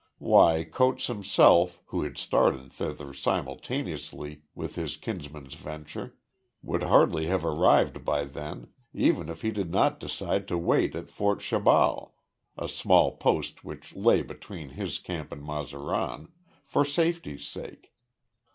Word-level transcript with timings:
Why, 0.17 0.63
Coates 0.63 1.05
himself, 1.05 1.79
who 1.85 2.01
had 2.01 2.17
started 2.17 2.73
thither 2.73 3.13
simultaneously 3.13 4.41
with 4.55 4.73
his 4.73 4.97
kinsman's 4.97 5.53
venture, 5.53 6.15
would 6.63 6.81
hardly 6.81 7.27
have 7.27 7.45
arrived 7.45 8.03
by 8.03 8.23
then, 8.25 8.69
even 8.95 9.29
if 9.29 9.43
he 9.43 9.51
did 9.51 9.71
not 9.71 9.99
decide 9.99 10.47
to 10.47 10.57
wait 10.57 10.95
at 10.95 11.11
Fort 11.11 11.37
Shabal, 11.37 12.13
a 12.57 12.67
small 12.67 13.11
post 13.17 13.63
which 13.63 13.95
lay 13.95 14.23
between 14.23 14.69
his 14.69 14.97
camp 14.97 15.31
and 15.31 15.43
Mazaran 15.43 16.29
for 16.65 16.83
safety's 16.83 17.47
sake. 17.47 17.93